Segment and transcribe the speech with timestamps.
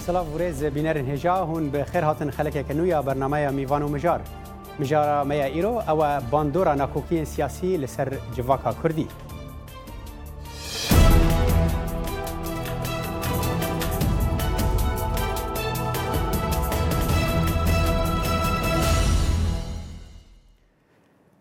[0.00, 4.20] سلام ورز بینر هجا هون به خیر هاتن خلک کنویا برنامه میوان و مجار
[4.80, 9.08] مجارا میا ایرو او باندورا ناکوکی سیاسی لسر جواکا کردی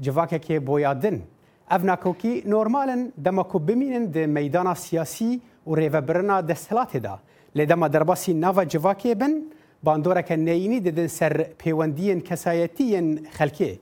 [0.00, 1.22] جواکه که بویادن
[1.70, 7.18] اف ناکوکی نورمالن دما کو بمینن د میدان سیاسی و ریوبرنا دستلات دا
[7.54, 9.42] لدما درباسی ناوا جواکه بن
[9.82, 13.78] باندورا که نینی ددن سر پیوندین کسایتین خلکی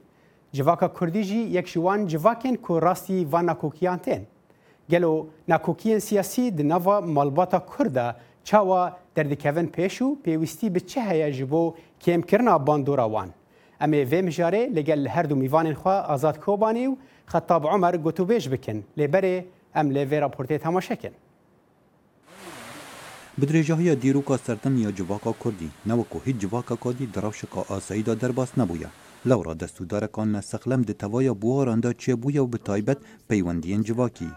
[0.55, 4.27] جواکا کردی جی یک شوان جواکن کو راستی و ناکوکیان تین
[4.91, 8.14] گلو ناکوکیان سیاسی د ناوا مالباتا کرده
[8.45, 8.82] چاوا
[9.16, 11.62] دەردکەون پێش و پێویستی بچه هەیە ji بۆ
[12.02, 13.28] کێمکردنا bandora wan.
[13.80, 16.92] ئەمێ vê mijarê lêgel li her du mîvanên xwe azad kobanî û
[17.33, 19.36] xetab Omer gotûbêj bikin lêberê
[19.81, 21.12] em lê vê raportê temaşekin.
[23.39, 28.20] Bi dirêjahiya dîroka sertim ya civaka Kurdî newekû hîç civaka Kurdî di rewşeka asayî da
[28.20, 28.88] derbas nebûye.
[29.31, 32.98] Lewra destûdarekan ne sexlem di tevaya buharanda çêbûye û bi taybet
[33.31, 34.28] peywendiyên civakî.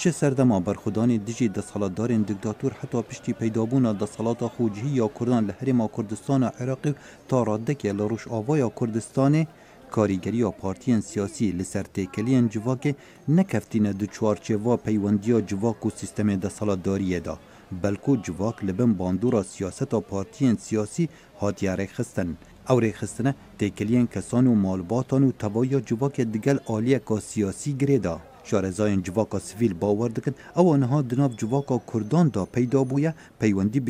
[0.00, 6.42] شش سردما برخودان دجی دسالاتدارین دکتاتور حتی پشتی پیدابونا دسالاتا خوجهی یا کردان لحرما کردستان
[6.44, 6.94] عراقی
[7.28, 9.46] تا رادکه لروش آوایا کردستان
[9.90, 12.94] کاریگری یا پارتین سیاسی لسر تیکلین جواک
[13.28, 17.38] نکفتین دو چوارچوا پیوندیا جواک و سیستم دسالاتداریه دا
[17.82, 21.08] بلکو جواک لبن باندورا سیاست و پارتین سیاسی
[21.40, 22.36] هاتیاره خستن
[22.68, 28.16] او ریخستنه تیکلین کسان و مالباتان و توایا جواک دگل آلیه که سیاسی گریده
[28.50, 33.80] شارەزایەن جیواکە سیویل باوەەر دکن ئەوە نەها دناو جیواکە کورداندا پەیدا بووە پەیوەندی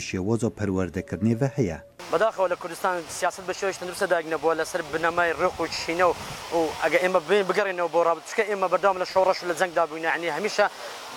[0.58, 1.78] پرورده شێوازە و هەیە.
[2.12, 6.14] بەداخەوە لە کوردستان سیاست به بە شێوەش نووسە داگنەبووە لەسەر بنەمای ڕخ و چینە و
[6.58, 10.28] و ئەگە ئێمە بین دا بۆ ڕابچکە ئێمە بەردام لە شۆڕەش لە جەنگدا بووینە عنی
[10.36, 10.64] هەمیشە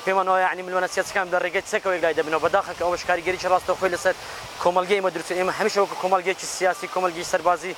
[0.05, 4.15] پێمانەوە عنی ملوانە سیاسەکان لە ڕێگەی چەکەوە لای دەبنەوە بەداخەکە ئەوەش کاریگەریی ڕاستە خۆی لەسەر
[4.63, 7.73] کۆمەلگەی ئمە همیشه ئێمە هەمیشەوەکە کۆمەلگەیەکی سیاسی کۆمەلگی سەربازی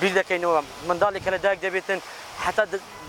[0.00, 1.98] بیر دەکەینەوە منداڵێکە لە دایک دەبێتن
[2.44, 2.64] حتا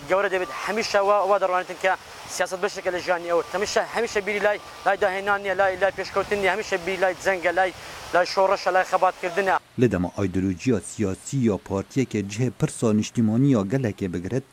[0.10, 1.92] گەورە دەبێت هەمیشەوا دەڕوانێتن کە
[2.36, 6.78] سیاست بەشێکە لە ژانی ئەوە تەمیشە هەمیشە بیری لای لای داهێنانیە لای لای پێشکەوتنی هەمیشە
[6.86, 7.72] بی لای جەنگە لای
[8.14, 14.08] لای شۆڕەشە لای خەباتکردنە لە دەمە ئایدلوجییا سیاسی یا پارتیەکە جێ پرسا نیشتیمانی یا گەلێکێ
[14.16, 14.46] بگرێت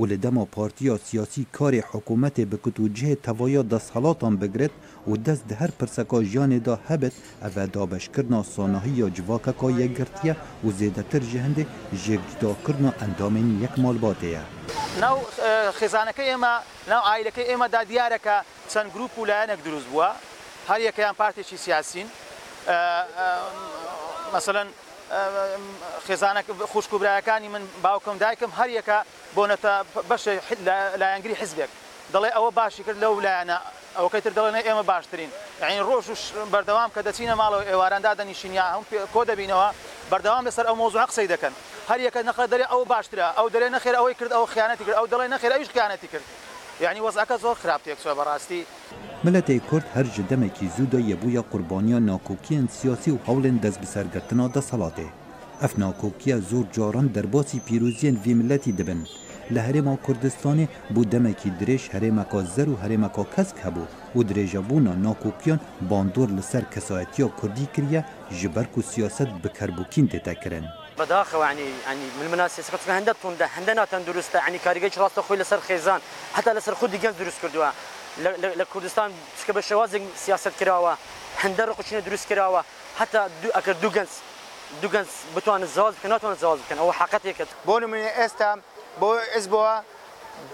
[0.00, 4.74] و لە دەما پارتیا سیاسی کاری حکوومەتێ بکوت و جێ تەواە دەسەڵاتان بگرێت
[5.08, 11.38] و دەست هەر پرسەکە ژیانێدا هەبێت ئەە دابشکردنا سانەهی یا جوواکەکە یەکگرتیە و زێدەتر ژە
[11.46, 11.68] هەندێک
[12.04, 12.90] ژێکجداکردنا
[13.64, 14.42] یەک مالباتەیە.
[15.04, 15.16] ناو
[15.78, 16.54] خێزانەکەی ئێمە
[16.92, 18.36] ناو ئایلەکەی ئێمەدا دیارەکە
[18.72, 20.10] چەند گروپ و لایەنێک دروست بووە
[20.70, 22.08] هەر یەکەیان پارتێکی سیاسین
[24.36, 24.66] مثلەن
[26.06, 26.40] خێزانە
[26.72, 28.98] خوشک و برایەکانی من باوکم دایکم هەر یەکە
[29.36, 29.72] بۆنەتە
[30.10, 30.30] بەشە
[31.00, 31.70] لایەنگری حزبێک
[32.14, 33.58] دەڵێ ئەوە باشی کرد لەو لایەنە
[33.98, 35.30] ئەوەکەی تر دەڵێنە ئێمە باشترین
[35.62, 36.12] یعنی ڕۆژ و
[36.52, 38.82] بەردەوام کە دەچینە ماڵەوە ئێواراندا دەنیشینیا هەم
[39.14, 39.68] کۆ دەبینەوە
[40.10, 41.54] بەردەوام لەسەر ئەو مۆزوع قسەی دەکەن
[41.90, 45.06] هەر یەکە نەخە دەرێ ئەو باشترە ئەو دەرێ نەخێر ئەوەی کرد ئەو خیانەتی کرد ئەو
[45.12, 46.26] دەڵی نەخێر ئەویش خیانەتی کرد
[46.84, 48.62] یعنی وەزعەکە زۆر خراپتێکسوە بەڕاستی
[49.24, 55.08] ملەتی کورد هەر جدەمێکی زوودە یەبووە قوربانیان ناکۆکیان سیاسی و هەوڵێن دەست بسەرگرتنا دەسەڵاتێ
[55.62, 59.00] ئەف ناکۆکیە زۆر جاران دەرباسی پیرروزیان وی ملەتی دەبن.
[59.50, 63.84] له هرما کوردستان بو دمکی درش هرما کا زر و هرما کا کسک هبو
[64.16, 70.64] و دریجابونا ناکوکیان باندور لسر کسایتی کردی کریه جبرکو سیاست بکربوکین تتکرن
[70.98, 75.36] بداخه يعني يعني من المناسب سقط هنده تونده هنده ناتن درسته يعني كاريجي راست خوي
[75.36, 76.00] لسر خيزان
[76.34, 77.70] حتى لسر خود ديگه درست کردوا
[78.56, 79.10] لكردستان
[79.44, 80.94] چکه به شوازن سیاست کراوا
[81.36, 82.62] هنده رو قچینه درست کراوا
[82.98, 84.08] حتى دو اگر دو گنس
[84.82, 88.58] دوگەنس بتوانن زاواز بکەن ناتوانن زاواز بکەن ئەوە حقەتێکت بۆ نمونە ئێستا
[89.00, 89.74] بۆ ئەسبەوە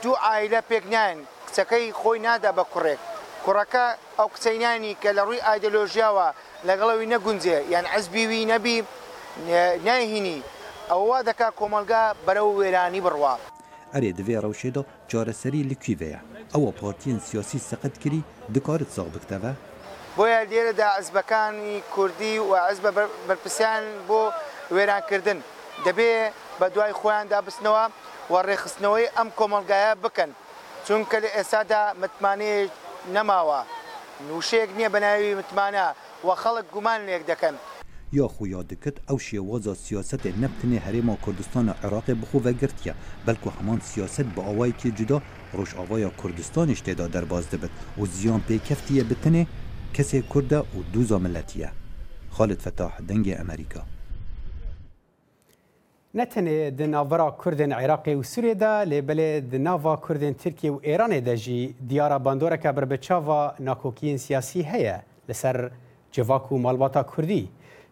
[0.03, 1.17] دوو ئایلە پێکنیان
[1.49, 3.01] کچەکەی خۆی نادا بە کوڕێک
[3.45, 3.87] کوڕەکە
[4.19, 6.29] ئەو کچەینانی کە لە ڕووی ئایدلۆژیاوە
[6.69, 8.77] لەگەڵەوەی نەگونجێ یان ئەسبیوی نەبی
[9.87, 10.39] ناهینی
[10.91, 13.35] ئەوە دەکا کۆمەلگا بەرەو وێرانی بڕوا
[13.95, 16.21] ئەرێ دەوێ ڕەوشێدە جۆرەسەری لکوێەیە
[16.55, 18.23] ئەوە پۆرتین سیۆسی سەقت کردی
[18.55, 19.53] دکارت ساغ بکتەوە
[20.17, 22.91] بۆیە لێرەدا ئەزبەکانی کوردی و ئەزبە
[23.29, 24.23] بەرپسیان بۆ
[24.75, 25.39] وێرانکردن
[25.87, 26.13] دەبێ
[26.61, 27.85] بە دوای خۆیان دابستنەوە
[28.33, 30.31] و ڕێخستنەوەی ئەم کۆمەلگایە بکەن
[30.87, 32.65] چونکە لە ئێسادا متمانەیە
[33.15, 33.61] نەماوە
[34.27, 35.87] نووشەیەک نییە بەناوی متمانە
[36.27, 37.57] و خەڵک گومان لێک دەکەن
[38.19, 42.95] یاخویا دکت ئەو شێوازە سیاستێ نەبتنێ هەرێما کوردستانە عێراقی بخۆ بەگرتیە
[43.27, 45.19] بەلکو هەمان سیاست بە ئەوایکی جودا
[45.57, 49.43] ڕۆژئاوایە کوردستانیش تێدا دەرباز دەبێت و زیان پێکەفتیە بتنێ
[49.95, 51.71] کەسێک کووردە و دوو زاملەتیە
[52.37, 53.83] خالت فتاح دەنگی ئەمریکا
[56.15, 60.81] نه تنه د ناورا کوردن عراق او سوریه ده لبلې د ناوا کوردن ترکیه او
[60.87, 65.71] ایران ده جی دیارا باندورا کبر بچاوا ناکوکین سیاسی هه لسر
[66.13, 67.47] جواکو مالباتا کوردی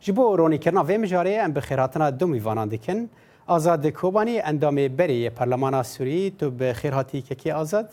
[0.07, 3.07] جبو رونی کرنا و مجاری ام بخیراتنا دو میوانان دکن
[3.49, 7.89] آزاد کوبانی اندام بری پارلمانا سوری تو بخیراتی که کی آزاد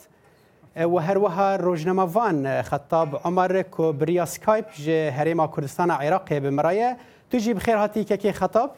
[0.76, 6.50] و هر وها روزنامه وان خطاب عمر کو بریا سکایپ جه هریما کردستان عراق به
[6.50, 6.98] مرایه
[7.32, 8.72] تو جی بخیر هاتی که خطاب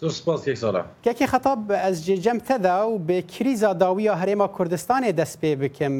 [0.00, 4.48] زۆر سپاس یەک ساڵە کێکی خەتاب ئەس جێجەم تەدا و بێ کریزا داوی یا هەرێما
[4.56, 5.96] کوردستانی دەست پێ بکەم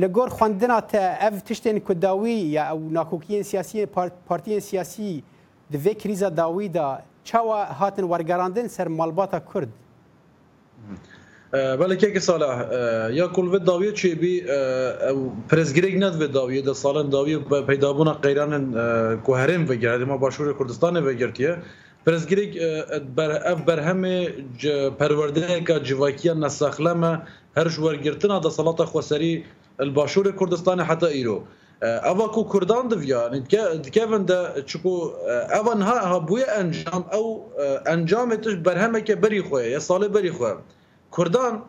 [0.00, 3.86] لە گۆر خوندنا تە ئەف تشتێن کوداوی یا ئەو ناکۆکیین سیاسی
[4.28, 5.22] پارتیین سیاسی
[5.74, 9.68] divê krîza dawî da çawa hatin wergerandin ser malbata Kurd.
[11.52, 12.52] Belekeke sala
[13.12, 14.34] ya kul ve dawiye çêbî
[15.10, 15.14] ew
[15.48, 17.38] prezgirek net ve dawiye de salin dawiye
[17.70, 18.64] peydabûna qeyranên
[19.24, 21.56] ku herên vegirma başûrê Kurdistanê vegirtiye
[22.06, 22.50] پرزگریگ
[23.16, 24.02] بر اف برهم
[24.98, 27.02] پرورده که جواکی نساخلم
[27.56, 29.44] هر جورگرتنا دا سلاطه خوسری
[29.80, 31.42] الباشور کردستان حتی ایرو
[31.82, 33.40] اوا کو کردان دو یعنی
[33.84, 34.94] دکوین دا چکو
[35.58, 37.44] اوا نها ها بوی انجام او
[37.86, 40.56] انجام تش برهمه که بری خواه یا ساله بری خواه
[41.16, 41.62] کردان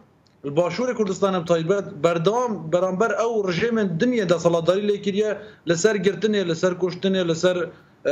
[0.45, 5.37] الباشور کردستان هم تایبت بردام برانبر او رژیم دنیا دا سلاداری لیکریه
[5.67, 7.67] لسر گرتنه لسر کشتنه لسر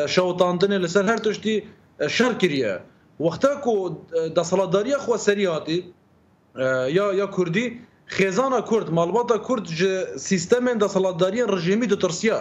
[0.07, 1.63] شوطاندنه لسر هر تشتی
[2.07, 2.77] شر کریه
[3.19, 3.73] وقتا کو
[4.37, 5.79] د سلاداری خو سری هاتی
[6.95, 7.65] یا یا کوردی
[8.15, 12.39] خزانه کورد مالباتا کورد ج سیستم د سلاداری رژیمی د ترسیا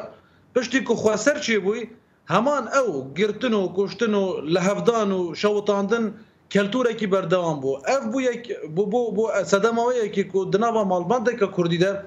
[0.58, 1.84] پشتي کو خو سر چی بوی
[2.30, 4.24] همان او گرتن و کشتن و
[4.56, 6.12] لهفدان و شوتاندن
[6.54, 11.46] کلتوره کی بردوام بو اف بو یک بو بو بو صدمه کی کو دناوا مالباتا
[11.46, 12.02] کوردی ده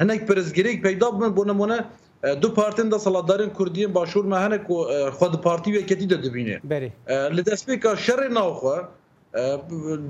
[0.00, 1.84] هنک پرزګریک پیدا بمن بو نمونه
[2.42, 4.76] دو پارتین د سلادارین کوردی باشور مهنه کو
[5.20, 6.82] خود پارتی وکتی د دبینه
[7.38, 8.74] ل دسپیکا شر نه خو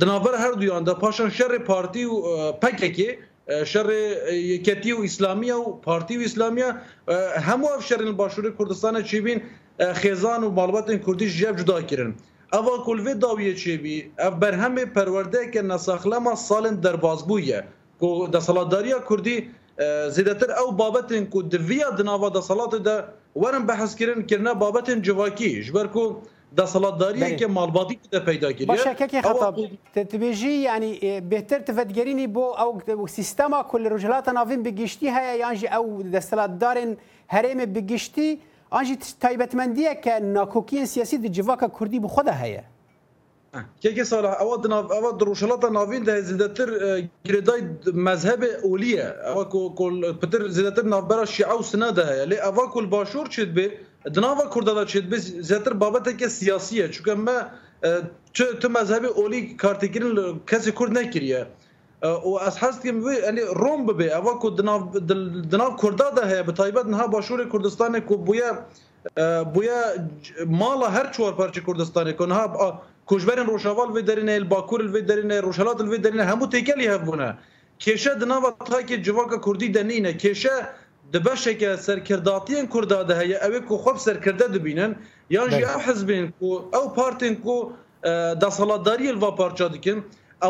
[0.03, 2.19] د ناور هر دویان د پاشان شر پارتی او
[2.65, 3.07] پککی
[3.75, 6.67] شر یکتی او اسلامی او پارتی او اسلامی
[7.49, 9.39] همو شرین باشور کردستان چیبین
[10.05, 12.15] خیزان و مالبات کردی جب جدا کردن
[12.59, 17.65] اوا کلوی داویه چیبی اف برهم پرورده که نساخلما سالن درباز بویه
[18.01, 19.41] کو د سلاداریا کردی
[20.11, 24.53] زیدتر او بابتن کو د ویا د ناوا د صلات د ورن بحث کرن کرنا
[24.63, 26.05] بابتن جواکی جبر کو
[26.61, 29.61] د صلات داری که مالباتی که پیدا کردی باشه که که خطاب
[29.95, 30.93] تبیجی یعنی
[31.31, 32.45] بهتر تفدگرینی بو
[32.97, 36.95] او سیستما کل رجلات ناوین بگیشتی هیا یعنی او د صلات دارن
[37.29, 38.29] هرم بگیشتی
[38.71, 42.63] آنجی تایبتمندیه که ناکوکین سیاسی د جواکا کردی بو خود هیا
[43.81, 46.69] که سال اول دناف اول دروشلات ناوین ده زیاتر
[47.29, 47.61] گریدای
[48.09, 49.45] مذهب اولیه اول
[49.81, 53.65] کل پتر زیاتر نافبرا شیعه و سنه ده لی اول کل باشور چید به
[54.17, 55.17] دناوا کردادا چید به
[55.49, 57.39] زیاتر بابت که سیاسیه چون ما
[58.33, 61.47] چه تو مذهب اولی کارتگیرن کسی کرد نکریه
[62.03, 64.83] و از حس که می یعنی روم به اول کو دناف
[65.53, 68.51] دناف کردادا هه به تایبت نه باشور کردستان کو بویا
[69.55, 69.81] بویا
[70.47, 72.39] مالا هر چوار پارچه کردستان کو نه
[73.07, 77.37] کوژبرین روشاوال وی درینه الباکور وی درینه روشالات وی درینه همو تیکلی هبونه
[77.81, 80.53] کشه د نوو تا کې جواکه کوردی د نینه کشه
[81.15, 84.95] د بشکه سرکرداتین کوردا ده هي او کو خوب سرکرده د بینن
[85.37, 87.57] یا جی او حزبین کو او پارتین کو
[88.45, 90.01] د سالاداری الوا پارچا دکن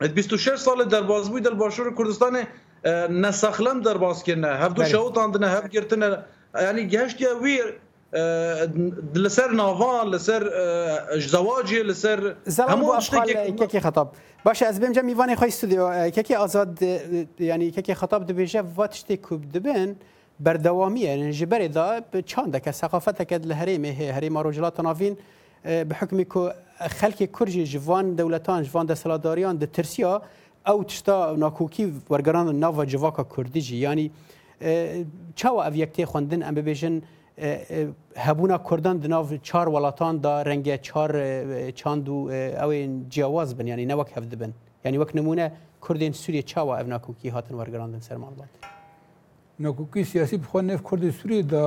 [0.09, 2.45] 26 ساڵی دەربازبووی دەرباشور کوردستانێ
[3.25, 6.09] نەسەخلەم دەرباسکردە هەفتو شەوتاندنە هەبگرتنە
[6.69, 7.67] ینی گەشتە ویر
[9.25, 10.43] لەسەر ناوان لەسەر
[11.33, 12.21] زەواجێ لەسەر
[12.73, 14.09] هەمووشتێکی خەتاب
[14.47, 15.85] باش ez بێم جەمیوانی خۆی سودیۆ
[16.17, 16.79] کێکی ئازاد
[17.53, 19.91] ینی کێکی خەتاب دەبێژە ڤات شتێک کوب دەبن.
[20.41, 25.17] بردوامیه ji berê da çand deke seqafeteke li herêmê heye herêma rojilata navîn
[25.65, 26.49] bi hikmî ku
[26.81, 30.23] xelkê Kur jî ji van dewletan ji van deseladariyan di tirsiya
[30.67, 34.11] ew tişta nakokî wergerandin nava civaka Kurdî jî yanî
[35.37, 37.03] çawa ev yektê xwendin em bibêjin
[38.15, 41.11] hebûna Kurdan di nav çar welatan da renge çar
[41.77, 42.17] çand û
[42.49, 44.55] ew ên ciyawaz bin yanî ne wek hev dibin.
[44.85, 48.49] Yani wek nimûne Kurdên Sûriye çawa ev nakokî hatin wergerandin sermalbat.
[49.65, 51.65] ناکوکی سیاسی بخواه نف کرد سوری دا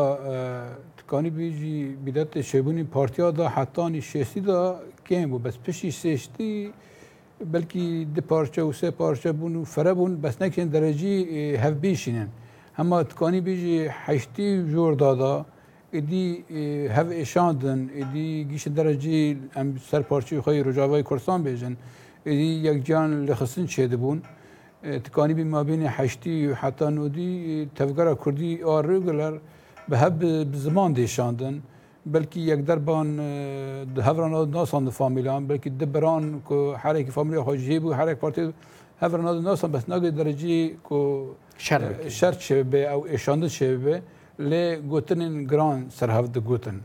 [0.98, 4.60] تکانی بیجی بیدت شیبونی پارتیا دا حتانی شیستی دا
[5.08, 6.50] کم بود بس پشی سیشتی
[7.54, 7.84] بلکی
[8.16, 11.14] دی پارچه و سه پارچه بون و فره بون بس نکشن درجی
[11.64, 12.30] هف بیشینن
[12.82, 15.34] اما تکانی بیجی حشتی جور دادا
[15.96, 16.24] ایدی
[16.98, 19.18] هف اشاندن ایدی گیش درجی
[19.60, 21.74] ام سر پارچه خواهی رجاوه کرسان بیجن
[22.30, 24.18] ایدی یک جان لخصن چیده بون
[24.84, 27.32] تکانی بی مابین هشتی و حتی نودی
[27.78, 29.34] تفگرا کردی آرگلر
[29.90, 30.20] به هب
[30.64, 31.56] زمان دیشاندن
[32.06, 33.08] بلکی یک دربان
[33.96, 37.84] ده هفران آد ناسان ده فامیلان بلکی ده بران که هر ایک فامیلی خواه جیب
[37.86, 38.44] و هر ایک پارتی
[39.02, 40.58] هفران آد ناسان بس نگه درجی
[40.90, 41.00] که
[41.58, 44.02] شرط شرط شبه او اشانده شبه
[44.40, 46.78] لی گوتنین گران سرهفت گوتن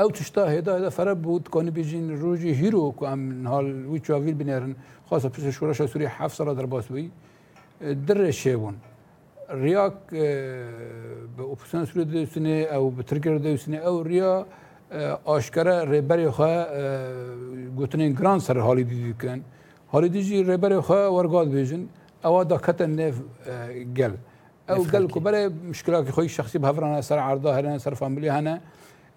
[0.00, 4.34] او تشتا هدا هدا فر بود کنی بیجین روزی هیرو که ام حال وی چاویل
[4.34, 4.74] بنرن
[5.10, 7.10] خاصه پیش شورش سوری 7 سال در باسوی
[8.06, 8.74] در شیبون
[9.50, 9.92] رياك
[11.36, 14.46] بأوبسيون سوريا دوسنة أو بتركيا دوسنة أو ريا
[15.26, 16.52] آشكارا ريبري خا
[17.76, 19.42] قوتنين جران سر هالي دي كان
[19.94, 21.86] هالي دي جي ريبري خا ورقات بيجن
[22.24, 23.14] أو دا كتن نيف
[23.98, 24.14] قل
[24.70, 28.60] أو قل كبرى مشكلة خوي شخصي بهفرانا سر عرضة هنا سر فاميلي هنا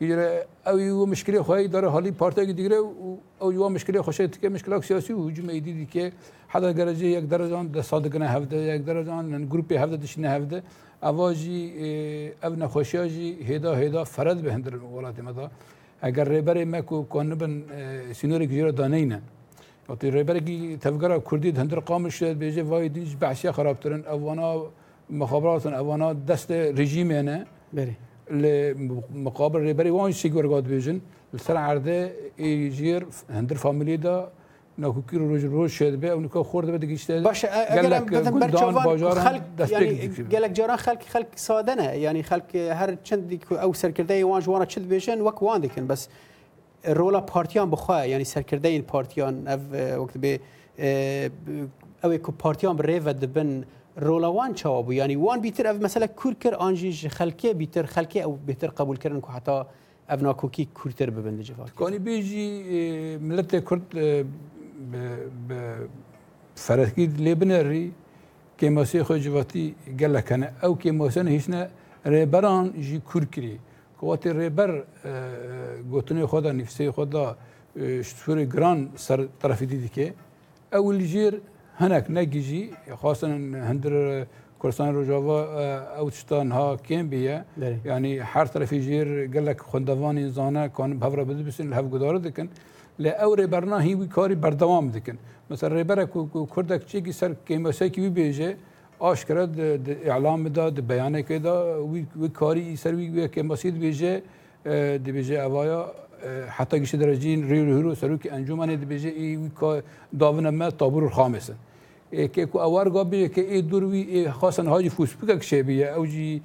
[0.01, 0.27] ایره
[0.69, 2.75] او یو مشکل خواهی داره حالی پارتی دیگه
[3.39, 6.11] او یو مشکل خوشه که مشکل سیاسی و هجوم ایدی دی که
[6.51, 10.57] حدا درجه یک درجه آن صادقانه هفته یک درجه آن گروپی هفته دشنه هفته
[11.03, 11.61] اواجی
[12.43, 15.45] او نخوشی آجی هیدا هیدا فرد به هندر ولات مدا
[16.07, 17.53] اگر ریبر مکو کنبن
[18.19, 19.19] سینوری گیره دانه اینه
[19.89, 24.49] وقتی ریبر کی تفکر کردی هندر قامش شد بیجه وای دیج بحثی خرابترن اوانا
[25.21, 26.49] مخابراتن اوانا دست
[26.79, 27.37] رژیمه نه
[27.77, 27.93] بله
[28.29, 30.99] مقابل ريباري وان سيغور غاد بيجن
[31.33, 34.27] لسر عرده يجير هندر فاميلي دا
[34.79, 39.19] نکو کی روز روز شد به اونو که خورده بده گیشته باشه اگر بدن برچوان
[39.19, 39.43] خلق
[39.81, 44.65] یعنی گلک جاران خلق خلق ساده نه یعنی خلق هر چند او سرکرده وان جوانا
[44.65, 46.09] چند بیشن وک وان دیکن بس
[46.87, 50.39] رولا پارتیان بخواه یعنی سرکرده این پارتیان او وقت به
[52.03, 53.63] او که پارتیان بره و دبن
[53.97, 58.35] رولوان چاو بو یعنی وان بیتر اف مثلا کور کر آنجی خلکه بیتر خلکه او
[58.47, 59.61] بهتر قبول کردن که حتی
[60.09, 62.47] اونا کوکی کورتر ببنده جواب کانی بیجی
[63.17, 64.27] ملت کرد
[66.55, 67.91] فرهگی لبنری
[68.57, 71.69] که ماسی خو جواتی گله کنه او که ماسن هیچ نه
[72.05, 73.59] رهبران جی کور کری
[74.01, 74.83] قوات رهبر
[75.91, 77.37] گوتنه خدا نفسه خدا
[78.01, 80.13] شتور گران سر طرفی دیدی که
[80.73, 81.41] اول جیر
[81.81, 82.63] هەنک نەگیژی
[83.01, 83.33] خواستن
[83.69, 83.93] هەندر
[84.59, 85.39] کوردستان ڕۆژاوا
[85.97, 87.35] ئەو شتان ها کێم بیە
[87.89, 92.47] ینی هەر تەرەفی ژێر گەلک خوندەوانی زانە کانم هەورە بد بسن هەف گودارە دکن
[93.03, 95.17] لە ئەو ڕێبەرنا هیوی کاری بەردەوام دکن
[95.49, 96.05] مثل ڕێبەرە
[96.53, 98.51] کوردێک چێکی سەر کێمەسەکی بێژێ
[99.03, 99.43] ئاشکرا
[100.07, 101.55] ئەعلامدا د بەیانێکدا
[102.39, 104.13] کاری سەروی کێمەسیت بێژێ
[105.05, 105.81] دبێژێ ئەوواە
[106.57, 109.29] حتی گیشه درجین ریو هیرو سروک انجمن دبیجه ای
[109.59, 109.83] که
[110.19, 111.53] داون ما تابور الخامسن
[112.35, 116.41] که کو اوار گاب بیجه که ای دروی خاصن هاجی فوسپیکا کشه بیه او جی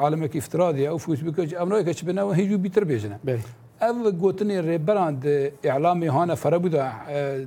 [0.00, 3.18] عالمك افتراضي او فوز بك امنو كش بنا هيجو بيتر بيجنا
[3.82, 6.92] او قوتني ريبراند اعلامي هانا فربدا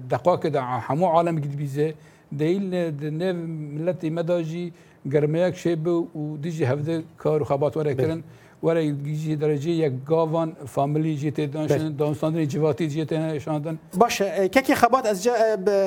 [0.10, 1.94] دقاك دا حمو عالم قد بيزه
[2.32, 2.70] ديل
[3.18, 3.36] نيف
[3.80, 4.74] ملتي مداجي
[5.14, 8.24] قرمياك شيب وديجي هفده كارو خبات ورا كرن
[8.64, 14.48] وره جی درجه یک گاوان فامیلی جی تدان شن دانستان جواتی جی تدان شاندن باشه
[14.50, 15.34] ککی خبات از جا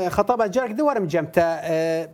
[0.09, 2.05] خطاب جرك دورم جمتا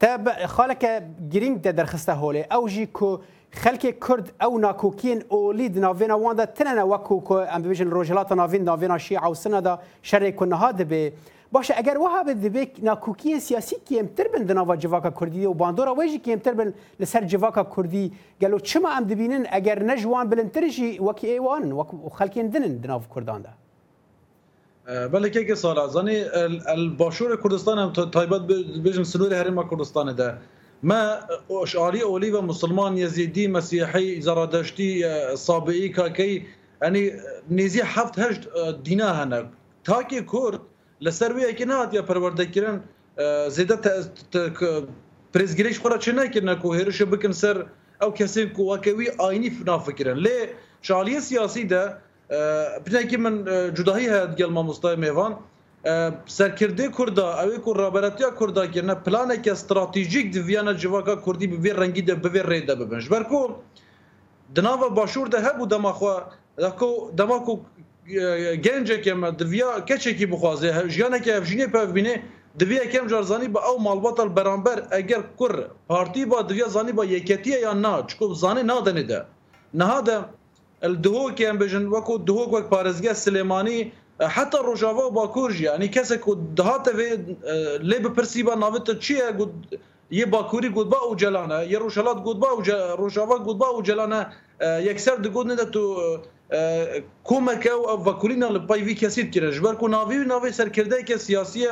[0.00, 3.18] تاب خالك جرينج درخسته هولي او جي كو
[3.52, 8.98] خلک کرد او ناکوکین اولید ناوینا وانده تنه وکو که ام ببیجن روجلات ناوین ناوینا
[8.98, 11.12] شیعه و سنه دا شره کنها ده به
[11.52, 15.94] باشه اگر وها به دبی ناکوکی سیاسی کی امتر بند ناوا جواکا کردی و باندورا
[15.94, 18.12] وجی کی امتر بند لسر جواکا کردی
[18.42, 21.84] گلو چما ام دبینن اگر نجوان بلنترشی وکی ایوان و
[22.18, 23.50] خلکین دنن دناو کردان ده
[25.08, 26.16] بله که سال زنی
[26.68, 28.42] الباشور کردستان هم تایبت
[28.84, 30.28] بجم سنور هرم کردستان ده
[30.82, 31.00] ما
[31.62, 34.90] اشعاري اولي ومسلمان يزيدي مسيحي زرادشتي
[35.36, 36.42] صابئي كاكي
[36.82, 37.12] يعني
[37.50, 38.46] نيزي حفت هجد
[38.82, 39.50] دينا هنا
[39.84, 40.60] تاكي كرد
[41.04, 42.76] لەسەر وەیەکی ناتە پەروەردەکردن
[43.56, 43.76] زیدە
[45.32, 47.56] پرزگیریش خۆرە چ نەکردن و هێرشە بکن سەر
[48.00, 50.38] ئەو کەسێک کوواکەوی ئاینی فنافکردن لێ
[50.86, 51.82] شالیە سیاسی دە
[52.84, 53.34] پنێکی من
[53.76, 55.32] جوداهی هەیە گەلما مستای میێوان
[56.36, 62.42] سەرکردی کووردا ئەوەی و ڕابەتیا کورداکردە پلانێکە استراتیژیک دیویانە جوواکە کوردی بێ ڕەنگی دە بێ
[62.50, 63.42] ڕێدە ببنش بەرکۆ
[64.56, 66.14] دناوە باشوور دە هەبوو دەماخوا
[67.18, 67.38] دەما
[68.66, 72.14] گەنجێکێ مە دویا کەچێکی بخوازێ هەژیانێکی هەژینێ پێبینێ
[72.60, 75.54] دوێ یەکەم جارزانی بە ئەو ماڵبەتەل بەرامبەر ئەگەر کوڕ
[75.88, 79.20] پارتی با دویا زانی با یەکەتیە یان نا چکۆ زانێ نادەنێدە
[79.80, 80.16] نەهادە
[81.04, 83.78] دهۆکیان بژن وەکو دهۆک وەک پارێزگە سلێمانی
[84.36, 87.10] حتا ڕۆژاوا باکوورژی ینی کەسێک و دهاتەێ
[87.88, 89.28] لێ بپرسی بە ناوێتە چییە
[90.20, 92.60] یه باکووری گودبا و جلانە یە ڕۆژەلات گودبا و
[93.00, 94.20] ڕۆژاوا گودبا و جلانە
[94.88, 95.82] یەکسەر دگوت نێدە تو
[97.24, 101.18] کومه که او وکولین له پای وی کسید کړه جبر کو ناوی ناوی سرکرده کې
[101.18, 101.66] سیاسي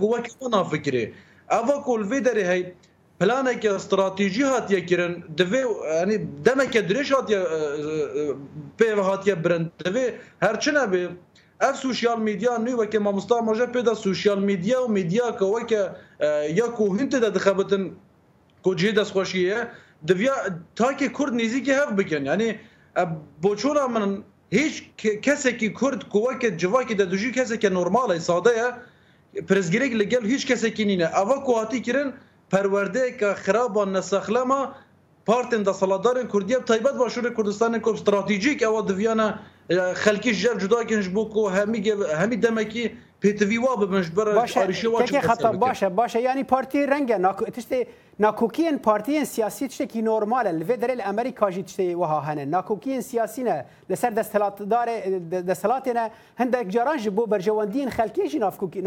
[0.00, 1.04] قوه کې نه فکرې
[1.50, 2.62] اوا کول وی درې هي
[3.18, 5.62] پلانه کې استراتیژي هات یې کړن د وی
[6.00, 6.16] یعنی
[6.48, 7.40] دمه کې درې شات یې
[8.78, 10.04] په هات یې برند د وی
[10.44, 11.10] هر چنه به
[11.70, 15.82] اف سوشيال ميديا نو وکه ما مستعمل مجه په سوشيال ميديا او ميديا کوکه
[16.60, 17.88] یا کو هنت د خبتن
[18.62, 19.64] کو جې د خوشیه
[20.12, 20.38] د ویا
[20.82, 22.52] تاکي کورد نيزي کې هف بکن یعنی
[23.42, 24.82] بچونا من هیچ
[25.22, 28.50] کسی که کرد کوه که جوا که دوجی کسی که نورماله ساده
[29.48, 32.12] پرزگیرک لگل هیچ کسی که نینه اوا کوهاتی کرن
[32.50, 34.60] پرورده که خرابان نسخلما
[35.26, 39.28] پارتن د سالادارن کردیه تایبت باشور کردستان کو استراتیژیک اوا دویانا
[40.02, 41.42] خەلکی ژەر جوداکەش بۆ کۆ
[42.20, 42.84] هەمی دەمەکی
[43.22, 44.88] پێتەوی وا ببنش بەرەشێ
[45.56, 47.16] باشە باشە ینی پارتی ڕەنگە
[47.56, 47.80] تشتێ
[48.22, 53.56] ناکۆکیین پارتیین سیاسی تشتێکی نۆرمالە لەێ دەرێت ئەمریکاژی تشتێ وها هەنە ناکۆکیین سیاسینە
[53.90, 54.12] لەسەر
[55.48, 56.04] دەسەڵاتێنە
[56.40, 58.38] هەندێک جارانژ بۆ بەرژەوەندین خەلکیێژی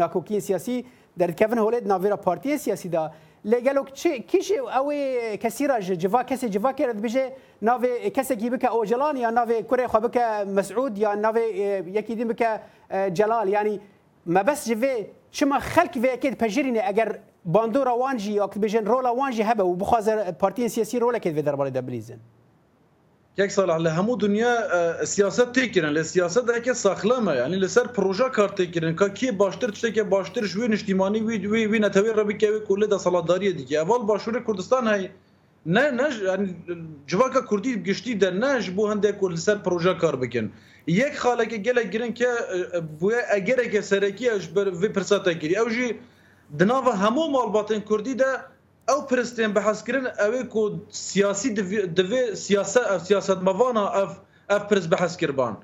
[0.02, 0.76] ناکۆکیین سیاسی
[1.20, 3.04] دەرکەون هۆلێت ناوێرە پارتی سیاسیدا
[3.44, 4.92] لگلو چه کیش او
[5.40, 7.82] کسی را جوا کسی جوا کرد بجه ناو
[8.14, 10.16] کسی کی بک اوجلان یا ناو کره خو بک
[10.56, 12.42] مسعود یا ناو یکی دین بک
[13.14, 13.80] جلال یعنی
[14.26, 19.42] ما بس جوی شما خلق و اکید پجرین اگر باندورا وانجی یا بجن رولا وانجی
[19.42, 22.18] هبه و بخوازر پارتین سیاسی رولا کید و درباره دبلیزن
[23.38, 24.50] یک سال علی همو دنیا
[25.06, 29.92] سیاست تکرن ل سیاست دکه ساخلمه یعنی لسر پروژه کار تکرن که کی باشتر چته
[29.92, 33.78] که باشتر شوی نشتیمانی وی وی وی نتوی ربی که وی کله د سالاداری دیگه
[33.80, 35.08] اول باشور کردستان هی
[35.66, 36.48] نه نه یعنی
[37.06, 40.50] جواکا کردی گشتی در نج بو هنده کل سر پروژه کار بکن
[40.86, 42.28] یک خاله که گله گرن که
[43.00, 45.86] بو اگر که سرکی اش بر وی پرساتا گیری او جی
[46.58, 48.30] دناو همو مالباتن کردی ده
[48.90, 50.60] او پرستن بحث کرن او کو
[50.98, 54.16] سیاسی دو سیاست او سیاست موانا اف
[54.50, 55.54] اف پرس بحث کربان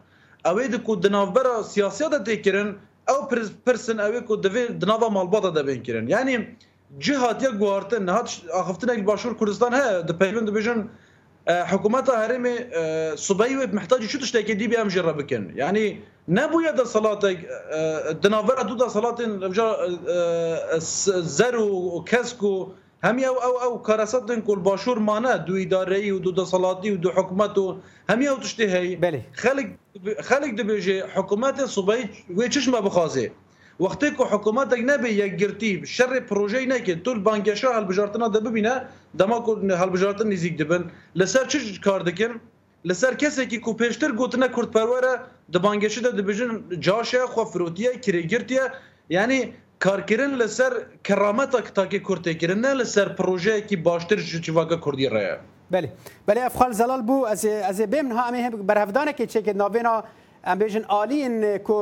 [0.49, 2.73] او د کو د نوبره سیاست د کرن
[3.11, 6.37] او پرس پرسن او کو دو د نوا مالبادا د بین کرن یعنی
[7.09, 10.85] جهات یا گوارت نهات اخفتن باشور کردستان ها د پیوند بجن
[11.73, 12.47] حكومات هرم
[13.23, 15.89] صبيوب محتاج شو تشتكي دي بيام جرب كن يعني
[16.29, 19.37] نبو يدا صلاتك دنافر دودا صلاتين
[21.41, 22.57] زرو وكاسكو
[23.05, 27.11] همیا او او کارسدن کل باشور مانه دو اداره ای و دو دسلاتی و دو
[27.11, 29.67] حکومت و همیا او تشته هی بله خلق
[30.23, 32.03] خلق دو بیجه حکومت صوبای
[32.37, 33.31] و چشمه بخوازه
[33.81, 38.29] وقتی که حکومت دگ نبی یک گرتی شر پروژه نه که طول بانگشا هل بجارتنا
[38.29, 38.75] ده ببینه
[39.19, 42.41] دما کو هل بجارتن نزیک دبن لسر چه کار دکن
[42.85, 45.15] لسر کسی که کو پیشتر گوتنه کرد پروره
[45.53, 48.69] د بانگشا ده بجن جاشه خو فروتیه کری گرتیه
[49.09, 49.53] یعنی
[49.85, 50.73] کارکردن لسر
[51.07, 55.39] کرامت اکتاکی کرده کردن نه لسر پروژه کی باشتر جوجواگا کردی راه
[55.71, 55.89] بله
[56.29, 59.95] بله افخال زلال بو از از بمن ها امه برهفدانه کی چه ناوینا
[60.45, 61.35] ام بیژن آلین
[61.67, 61.77] کو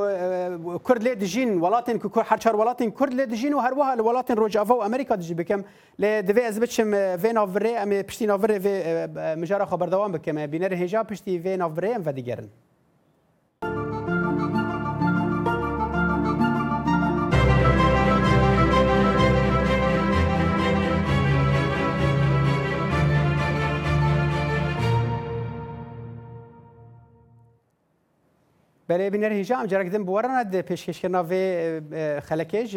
[0.89, 4.35] کرد لی دجین ولاتن کو هر چهار ولاتن کرد لی دجین و هر وها ولاتن
[4.37, 5.63] روجافا و امریکا دجی بکم
[5.99, 6.89] ل دوی از بچم
[7.23, 8.57] وین آوره ام پشتین آوره
[9.39, 12.49] مجاره خبر دوام بکم بینر هجا پشتی وین آوره ام و دیگرن
[28.93, 31.29] برای بنر هیجا ام جرک دم بورنا د پیشکشکنا و
[32.29, 32.71] خلکیج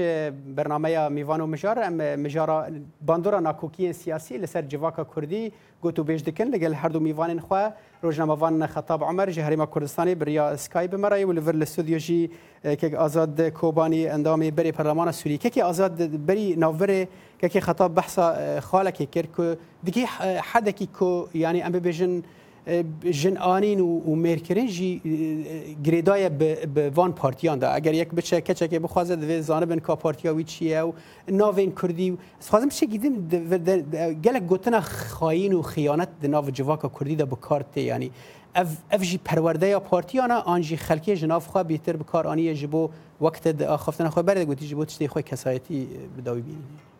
[0.56, 2.58] برنامه میوان و مجار ام مجارا
[3.06, 5.52] باندورا ناکوکی سیاسی لسر جواکا کردی
[5.84, 7.60] گوتو بیج دکن لگل هر دو میوان خو
[8.04, 12.32] روزنامه وان خطاب عمر جهریما کردستان بریا اسکایپ مرای ول ور الاستودیو جی
[12.80, 17.08] که آزاد کوبانی اندام بری پارلمان سوریه که آزاد بری ناور
[17.40, 18.20] که خطاب بحث
[18.62, 20.06] خالکی کرد که دیگه
[20.52, 22.22] حدکی کو یعنی ام بجن
[23.06, 25.02] جن آنین و مرکرین جی
[25.84, 29.96] گریدای به وان پارتیان ده اگر یک بچه کچه که بخوازه دوی زانه بین که
[29.96, 30.92] پارتیا وی چیه و
[31.28, 33.28] ناوین کردی و سخوازم چه گیدیم
[34.24, 38.12] گلک گوتنا خاین و خیانت ده ناو جواکا کردی ده بکارته یعنی
[38.56, 42.90] اف اف جی پرورده یا پارتیانا آن جی خلکی جناف خواه بیتر بکار آنیه جبو
[43.22, 46.95] وقت خفتن خواه برده گوتی جبو تشتی خواه کسایتی بداوی بینید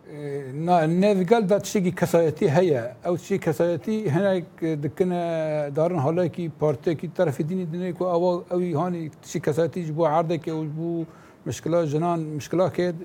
[1.02, 4.46] ناوگل دا تشتێکی کەسایەتی هەیە ئەو چی کەسایەتی هەنێک
[4.84, 5.22] دکنە
[5.78, 10.94] دارن هەڵەیەکی پارتێکی تەرەفیدینی دنێک و ئەوە ئەوی هاانی چی کەساتیش بۆ عردێکی ئەوش بوو
[11.48, 13.00] مشکلا ژنان مشکلا کرد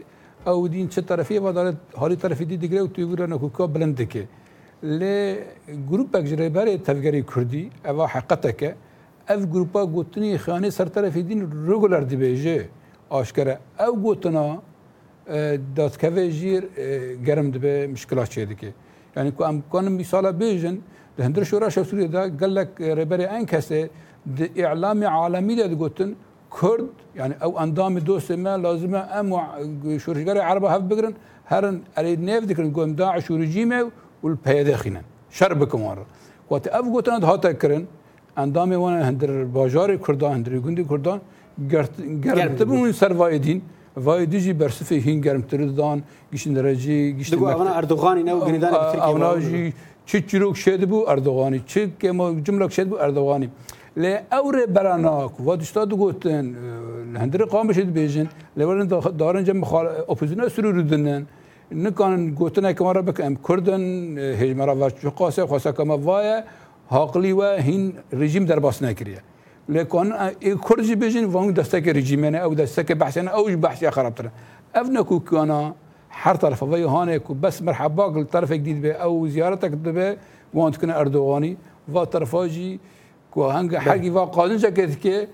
[0.46, 4.24] ئەو دین چه تەرەفی بەدارێت هەڵی تەرەفیدی دیگرێ و تویورە نەکوکە بلند دکێ
[4.98, 5.18] لێ
[5.90, 8.70] گروپێک ژرەبەرێ تەفگەری کوردی ئەوە حقەتەکە
[9.30, 12.58] ئەف گروپا گوتنی خانی سەرتەرەفیدین ڕگولەر دیبێژێ
[13.14, 14.46] ئاشکرە ئەو گوتنا
[15.80, 16.62] دادکەوێ ژیر
[17.26, 18.70] گەرم دەبێ مشکلات چێ دەکێ
[19.16, 20.76] ینی کو ئەم بکۆنم میساڵە بێژن
[21.16, 23.80] لە هەندر شورا شەسوورێدا گەلک ڕێبەرێ ئەین کەسێ
[24.58, 26.10] ئیعلامی عاالەمی لە دەگوتن
[26.56, 26.88] کورد
[27.20, 29.26] یعنی ئەو ئەندامی دۆستێمە لازمە ئەم
[30.04, 31.14] شورشگەری عربە هەف بگرن
[31.52, 33.80] هەرن ئەری نێف دکردن گۆمدا عشورجیمێ
[34.24, 35.06] و پێدەخینن
[35.38, 36.00] شەر بکەوانڕ
[36.50, 37.84] واتە ئەف گوتنت هاتە کردن
[38.38, 41.18] ئەندامی وانە هەندر باژاری کوردان هەندری گوندی کوردان
[42.32, 43.58] گەرتبوون سەرڤایدین
[43.96, 45.98] وای دیجی برسفی هین گرمتر دان
[46.33, 49.62] گیشن درجی گیشن دو اونا اردوغانی نه گنیدان بترکی اونا جی
[50.09, 53.48] چی چیروک شد بو اردوغانی چی که ما جمله شد بو اردوغانی
[54.03, 54.05] ل
[54.38, 56.46] اور براناک و دشتا دو گوتن
[57.22, 58.26] هندر قامش شد بیجن
[58.57, 58.85] لورن
[59.22, 61.22] دارن جم خال اپوزیشن سرور دنن
[61.85, 63.83] نکانن گوتن کمارا بکم کردن
[64.40, 66.29] هجمرا و چقاسه خاصه کما وای
[66.94, 67.85] حاقلی و هین
[68.20, 69.20] رژیم در باس نکریه
[69.70, 70.14] لكن
[70.62, 74.30] كرجي بيجن وان دستك رجيمنا او دستك بحثنا او بحثي خربتنا
[74.74, 75.74] افنكو كنا
[76.22, 80.16] هر طرف وی هانه کو بس مرحبا گل طرف جدید به او زیارتک به
[80.54, 81.56] وانت کنه اردوغانی
[81.88, 82.80] و طرفاجی
[83.30, 85.28] کو هنگ حقی و قانون جکت که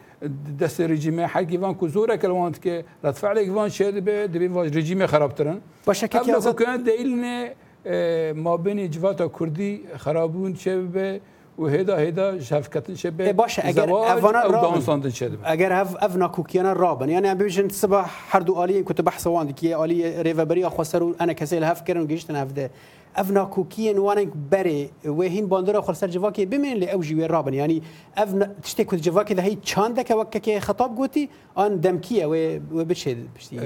[0.60, 4.76] دست رژیم حقی وان کو زوره کلوانت که رفع علیک وان شد به دبی واج
[4.76, 11.20] رژیم خرابترن باشه که ازت کنه دلیل ما بین جوات کردی خرابون چه به
[11.58, 15.10] وهذا هذا شفكة شبه باشا اگر افانا رابن
[15.44, 19.76] اگر اف افنا كوكيانا رابن يعني عم بيجن الصبح حردو آلية كنت بحث وان كي
[19.76, 22.70] آلية ريفا بريا خسروا انا كسيل هاف كرن وجيشتنا هاف ده
[23.18, 27.54] اف ناکوکیین وانک بری و هین باندورا خپل سر جواکی بمین له او جوی رابن
[27.54, 27.80] یعنی
[28.16, 31.26] اف تشته کو جواکی د هی چانده ک وک کی خطاب گوتی
[31.56, 33.58] ان دمکیه و بچید بشتی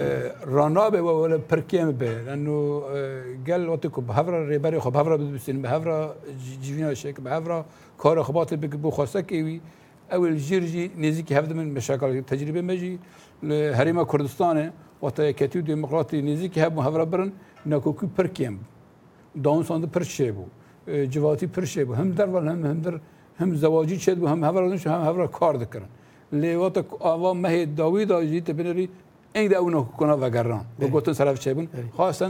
[0.47, 6.09] راناب و ولا پرکیم به لانه قال وقت کو بهفر ریبری خو بهفر بسین بهفر
[6.63, 7.65] جوینا شک بهفر
[7.99, 9.61] کار خبات بک بو خواسته کی
[10.15, 12.99] او الجيرجي نزيك هفد من مشاكل تجربه مجي
[13.75, 17.33] هريما كردستان وقت كتيو ديمقراطي نزيك هب مهفر برن
[17.67, 18.59] ناكوكو بركيم
[19.35, 20.45] دانستان پر چه بو
[21.13, 23.01] جواتی پر چه بو هم در ول هم هم در
[23.39, 25.89] هم زواجی چه بو هم هفر نش هم هفر کار دکرن
[26.33, 28.89] لیوات آوا مه داوی دا جیت بنری
[29.35, 32.27] این دا اونو کنا و گران و گوتن سرف چه بون خاصا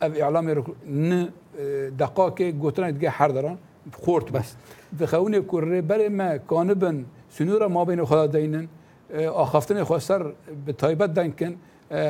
[0.00, 0.46] اف اعلام
[0.86, 1.28] ن
[1.98, 3.58] دقاق گوتن دیگه هر دران
[4.04, 4.48] خورد بس
[5.00, 6.96] بخونه کره بر ما کانبن
[7.36, 8.66] سنور ما بین خدا دینن
[9.44, 10.22] آخفتن خواستر
[10.66, 11.52] به تایبت دنکن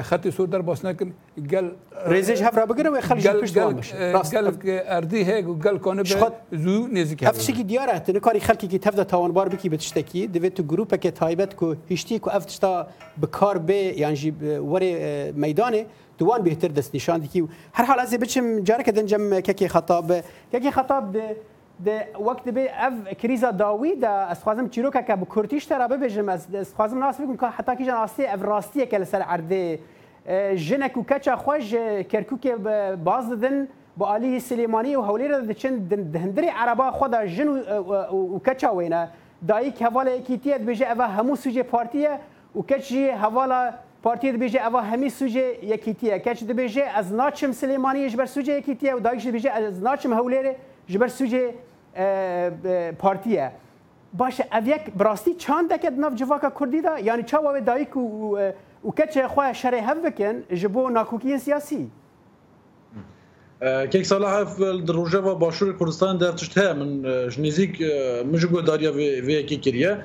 [0.01, 1.13] خط سور در باسنکن
[1.53, 1.71] گل
[2.07, 6.33] ریزش هف را بگیره و خلج پیش دوام بشه گل اردی هه گل کنه به
[6.53, 9.69] زو نزدیک هف افشی کی دیار هات نه کاری خلکی کی تفدا تاوان بار بکی
[9.69, 12.87] بتشتکی دوی تو گروپ که تایبت کو هشتی کو افتشتا
[13.21, 14.31] به کار به یعنی
[14.65, 14.83] ور
[15.33, 15.87] میدانه
[16.19, 20.13] دوان بهتر دست نشان دکی هر حال از بچم جارک دنجم که خطاب
[20.53, 21.37] که خطاب ده
[21.85, 26.29] ده وقت به اف کریزا داوی ده از خوازم چیرو که که کرتیش تر ببیجم
[26.29, 29.79] از خوازم ناس بگم که حتی که جن راستی اف راستیه که لسر عرده
[30.57, 31.75] جنک و کچا خوش
[32.11, 32.47] کرکوک
[33.05, 35.77] باز ددن با علی سلیمانی و حولی را دچن
[36.13, 39.09] دهندری عربا خود جن و کچا وینه
[39.49, 42.11] دایی که حوالا اکیتیت بیجه اوا همو سوژه پارتیه
[42.57, 47.53] و کچی حوالا پارتی د بیجه اوا همی سوژه یکیتیه کچ د بیجه از ناچم
[47.53, 50.57] سلیمانی جبر سوژه یکیتیه و دایش بیجه از ناچم حولیره
[50.89, 51.55] جبر سوژه
[52.99, 53.51] پارتیه
[54.15, 57.99] باشه او یک براستی چند دکد ناف جواکا کردی دا یعنی چا واوی دایی که
[58.87, 61.91] و کچه خواه شره هف بکن جبو ناکوکیین سیاسی
[63.93, 67.83] کیک سالا هف در روژه و باشور کردستان دفتشت ها من جنیزیک
[68.27, 69.99] من جبو داریا وی یکی کریه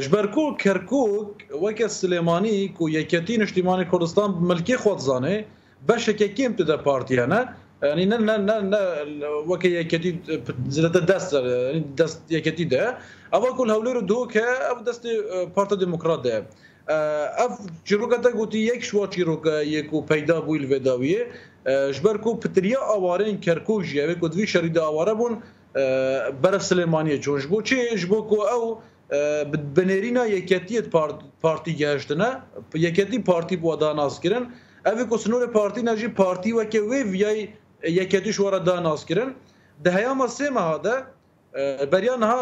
[0.00, 1.26] جبرکو کرکوک
[1.64, 5.44] وکه سلیمانی که یکیتی نشتیمان کردستان ملکی خود زانه
[5.88, 7.48] بشه که کیم تو ده پارتیه نه
[7.82, 10.10] يعني نه نه نه نه وكي يكتي
[10.74, 12.98] زلت دست يعني دست يكتي ده
[13.34, 15.02] اوا كل هوليرو دوك او دست
[15.56, 16.36] بارتا ديموكرات ده
[17.44, 17.52] اف
[17.86, 21.22] چیروکتا گوتی یک شوا چیروکا یکو پیدا بویل وداویه
[21.96, 25.32] جبر کو پتریا آوارین کرکوک جیوه کو دوی شرید آواره بون
[26.42, 28.78] برف سلیمانیه چون جبو چی جبو کو او
[29.76, 30.86] بنرینا یکتیت
[31.44, 32.30] پارتی گشتنه
[32.86, 34.44] یکتی پارتی بو ادانا سکرن
[34.86, 37.48] اوی کو سنور پارتی نجی پارتی وکه وی ویای
[38.00, 39.30] یەکێتی شوەرە داناسکردن
[39.84, 40.96] دهەیەمە سێمەهادا
[41.92, 42.40] بەریان ها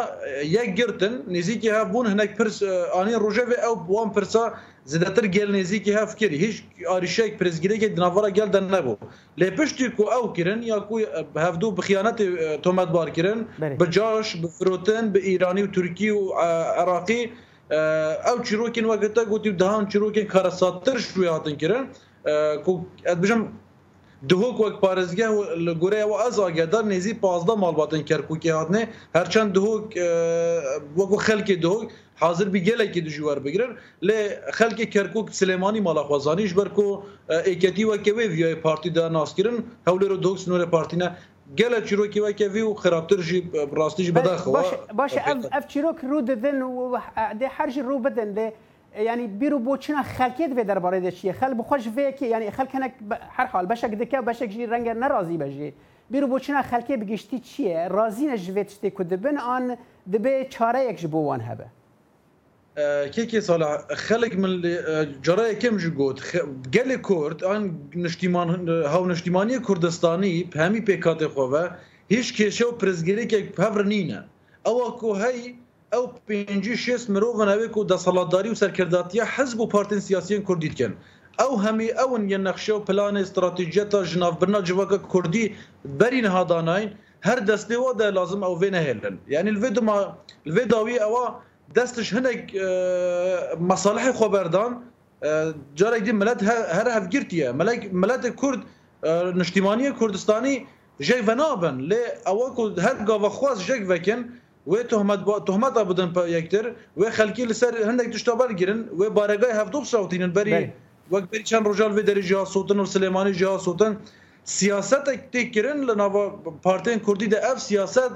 [0.56, 2.56] یەک گرتن نزیکی ها بوون هەنێک پرس
[2.94, 4.44] ئانی ڕژەوێ ئەو بووان پرسا
[4.92, 6.56] زدەتر گەل نێزیکی هەفکردی هیچ
[6.90, 8.96] ئاریشەیەک پرزگیرێکی دناوەرە گەلدە نەبوو
[9.40, 11.02] لێ پشتی و ئەو کردن یاکوی
[11.44, 12.28] هەفتوو بخیانەتی
[12.64, 13.40] تۆمەتبارکردن
[13.80, 16.22] بەجاش بفرۆتن بە ئیرانی و تورکی و
[16.80, 17.22] عراقی
[18.28, 21.84] ئەو چیرۆکین وەگەتە گوتی و داهان چیرۆکین کارەساتتر شووی هاتن کردن
[23.22, 23.40] بژم
[24.28, 25.30] Duhok wek parêzgeh
[25.66, 29.84] li Gurê we ez agedar nêzî pazda malbatên Kerkûkê hatine herçend duhok
[30.98, 33.70] wek ku xelkê duhok hazir bi gelekî di ji wer bigirin
[34.02, 34.18] lê
[34.58, 40.22] xelkê Kerkûk Silêmanî malaxwazanî ji ber ku êketî weke wê viyayê partî de naskirin hewlêro
[40.22, 41.08] duhok sinûrê partîne
[41.58, 43.38] گەلە چیرۆکی وەکەوی و خراپترژی
[43.78, 44.60] ڕاستیش بەداخەوە
[45.00, 45.20] باشە
[45.54, 46.78] ئەف چیرۆک ڕوو دەدەن و
[47.40, 48.46] دێ هەرژی ڕوو بدەن دێ
[49.04, 52.64] یعنی بیرو بو چنا خلکیت و درباره ده چیه خل بخوش و کی یعنی خل
[52.64, 52.92] کنه
[53.30, 55.72] هر حال بشک دکه بشک جی رنگ ناراضی بجی
[56.10, 59.76] بیرو بو چنا خلکی بگشتی چیه راضی نجوت شته کدبن آن
[60.12, 61.64] دبه چاره یک جبوان هبه
[63.14, 64.62] كيكي صالح خلق من
[65.22, 66.36] جراي كم جوت
[66.76, 71.76] قال كورد ان نشتيمان هاو نشتيماني كردستاني بهمي بيكات خوفا
[72.10, 74.26] هيش كيشو برزگيري كيك بهبرنينا
[74.66, 75.54] او اكو هاي
[75.94, 80.94] او پنجی شیست مروفن اوی که دستالاتداری و سرکرداتیه حزب و پارتین سیاسیین کردید کن
[81.44, 85.54] او همی اون یه نقشه و پلان استراتیجیتا جناب برنا جواکا کردی
[85.98, 86.90] برین ها داناین
[87.22, 91.18] هر دسته و ده لازم او وی نهیلن یعنی الوی ما الوی داوی او
[91.74, 92.56] دستش هنک
[93.60, 94.82] مصالح خبردان
[95.74, 98.58] جارک دی ملت هر هفگیرتیه ملت, ملت کرد
[99.38, 100.66] نشتیمانی کردستانی
[101.00, 104.20] جای ونابن لی او هر گاوه خواست جای وکن
[104.70, 109.50] و تهمت با تهمت بدن په یکتر و خلکی لسر هندک تشتا برگیرن و بارگای
[109.50, 110.70] هفتوب صوتینن بری
[111.10, 113.96] وقت بری چند رجال و در جهاز صوتن و سلیمانی جهاز صوتن
[114.44, 116.30] سیاست تک کرن لناوا
[116.62, 118.10] پارتین کردی ده اف سیاست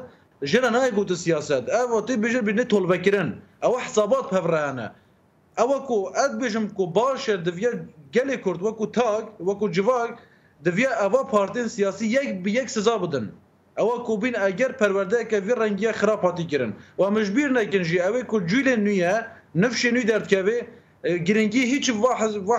[0.44, 3.28] جرا نه گوت سیاست اف وقتی بجر بینه طلبه کرن
[3.62, 4.90] او حسابات پفرانه
[5.58, 7.70] او کو اد بجم کو باشه دویا
[8.14, 10.08] گلی کرد وکو تاگ وکو جواگ
[10.64, 13.32] دویا اوا پارتین سیاسی یک به یک سزا بدن
[13.80, 19.14] ئەوە کوبین ئەگەر پەروەردەکە ڤ ڕەنگیە خراپاتی گرن و مژبیر نەکنژی ئەوەی کو جوولێ نویە
[19.62, 20.58] نفشی نوی دەردکەوێ
[21.26, 21.86] گرنگی هیچ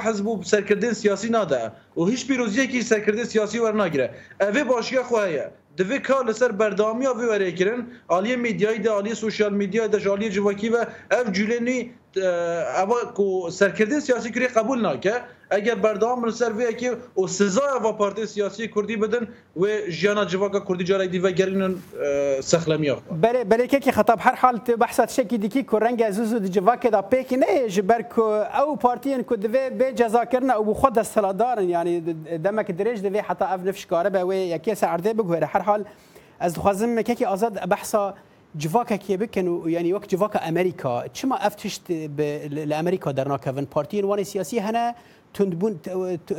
[0.06, 1.62] حز بوو سەرکردن سیاسی نادە
[1.98, 4.08] و هیچ پیرۆزیەکی سەرکردن سیاسی وەرناگرە
[4.42, 5.46] ئەێ باشیە خوایە
[5.78, 7.80] دەێ کار لەسەر بەردامیا وەرەکردن
[8.14, 10.78] عالیە میدیای داعالی سوسیال میدیای دەژالی جووەکی و
[11.14, 11.80] ئەف جولێنی
[12.78, 13.00] ئەوە
[13.60, 15.16] سەرکردن سیاسی کری قبول ناکە
[15.52, 20.60] اگر بردام سر وی که او سزا و پارتی سیاسی کردی بدن و جیانا جواکا
[20.60, 21.76] کردی جارای دی و گرینن
[22.42, 26.50] سخلمی اخبار بله بله که خطاب هر حال بحثات شکی دیکی که رنگ ازوزو دی
[26.50, 28.20] جواکا دا پیک نه جبر که
[28.62, 32.02] او پارتیین که دوی به جزا کرنا او خود دستلادارن یعنی
[32.44, 35.86] دمک درج دوی حتی اف نفش کاره به وی یکی سعرده بگوهره هر حال
[36.40, 38.14] از خوازم که آزاد بحثا
[38.58, 44.06] جواکا کی بکن و یعنی وقت جواکا امریکا چما افتشت به امریکا در ناکوین پارتین
[44.06, 44.96] وان سیاسی هنه
[45.34, 45.78] تندبون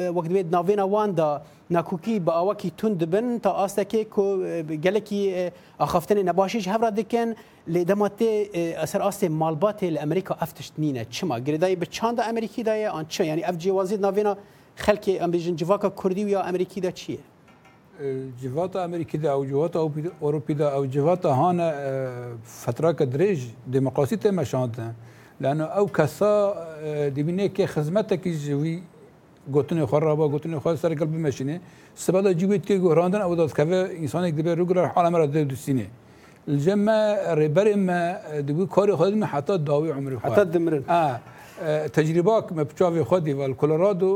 [0.09, 5.50] وقت بيت نافينا واندا ناكوكي باواكي تند بن تا استكي كو جلكي
[5.81, 7.35] اخفتن نباشيش هفرا دكن
[7.66, 8.48] لدماتي
[8.83, 13.70] اثر است مالبات الامريكا افتشتنينا چما گرداي بچاندا امريكي داي ان چ يعني اف جي
[13.70, 14.37] وزير نافينا
[14.78, 17.18] خلكي ام بيجن جواكا كردي ويا امريكي دا چيه
[18.42, 19.90] جواتا امریکی دا او جواتا
[20.22, 24.92] اوروپی دا او جواتا هانا فتره که دریج دموکراسی تمشاندن
[25.42, 26.35] لانه ئەو کەسا
[27.16, 28.74] دەبینێکێ خزمەتێکی جووی
[29.55, 31.57] گوتنی خۆڕا بە گوتنی خۆ سەرگەل بمەشینێ
[32.05, 35.88] سبەدا جیبێت تێ گۆڕاندن ئەو دەستکەوێ ئینسانێک دەبێت ڕووگرە حالامەرە دە دوستینێ
[36.52, 36.98] الجمە
[37.38, 38.00] ڕێبەرێ مە
[38.46, 40.85] دەبوو کاری خۆدممە حتا داوی عمر حتا دمرن
[41.96, 44.11] تجرباک مە پچاوی خۆدی وال کۆلۆرادو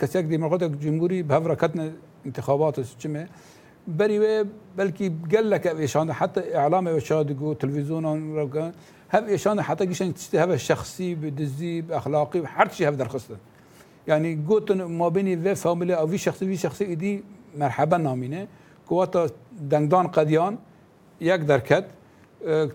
[0.00, 1.84] کەسێک دیمەخۆتێک جمهوری بەڤڕەکەتنە
[2.28, 3.24] انتخابات چمێ
[3.88, 8.04] بري بلكي قال لك ايشان حتى اعلامي وشادقو تلفزيون
[9.10, 13.36] هب ايشان حتى قشان تشتي هذا شخصي بدزي باخلاقي بحر شيء هذا الخصله
[14.08, 17.24] يعني قلت ما بيني في فاميلي او في شخصي في شخصي ايدي
[17.58, 18.46] مرحبا نامينه
[18.88, 19.26] كواتا
[19.60, 20.58] دندان قديان
[21.20, 21.84] يقدر كد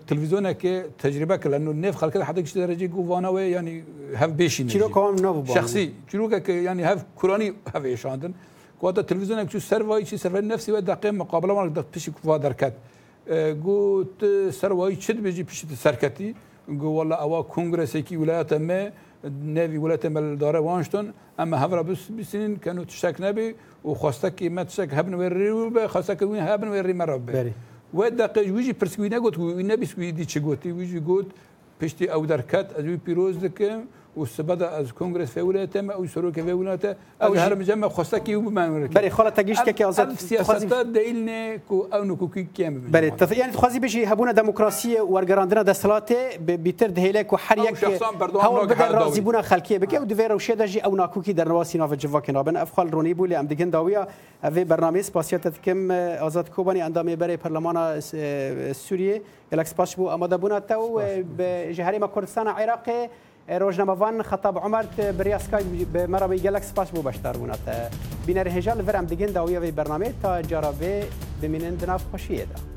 [0.06, 4.28] تلفزيون که تجربه کردن لانه نف خلق حتی کشته درجه گو وانا و یعنی هف
[4.30, 8.32] بیشین چرا کام نو شخصی چرا که یعنی هف کرانی هف ایشاندن
[8.80, 12.32] گویا تلویزیون یک سر وای چی سر نفسی و دقیق مقابله مال دقت پیش کو
[12.44, 12.74] درکت
[13.64, 13.76] گو
[14.60, 16.28] سر وای چد بیجی پیش سرکتی
[16.80, 18.80] گو والله اوا کنگرس کی ولایت ما
[19.56, 21.06] نوی ولایت مل داره وانشتون
[21.42, 23.48] اما هفر بس بسنین كانوا تشتك نبي
[23.84, 27.52] وخواستك ما تشتك هبن وري وب خواستك وين هبن وري مرب بری
[27.94, 31.28] و دقیق ویجی پرسکی نگوت وی نبیس وی دی چگوتی ویجی گوت
[31.80, 33.80] پشتی او درکت از وی پیروز دکم
[34.16, 36.84] وسبدا از کنگرس فولات ما او سروك فولات
[37.22, 42.28] او هر مجمع خصكي ومنورك بري خلا تجيش كي ازات سياسات دايلنا كو او نكو
[42.28, 43.32] كي كام بري تف...
[43.32, 47.84] يعني تخزي بيجي هبونا ديمقراطيه ورغراندنا دسلات بيتر دهيلك وحر يك
[48.34, 52.30] هو بدا رازبونا خلقيه بك او دفير وشي دجي او ناكو كي درنواسي ناف جفاك
[52.30, 54.08] نابن افخال روني بولي ام دگن داويا
[54.54, 58.00] في برنامج سباسيات كم ازات كوباني اندامي بري برلمان
[58.72, 61.02] سوريا الاكس باشبو امدا بونا تو
[61.70, 63.08] جهريم كردستان عراقي
[63.58, 64.84] روزنامه‌وان خطاب عمر
[65.18, 67.72] بریا اسکای به مرا به گلک سپاس بو بشتر بونا تا
[68.26, 71.06] بینر هجال ورم دیگه داویه برنامه تا جرابه
[71.42, 72.69] بمینن دناف خوشیه ده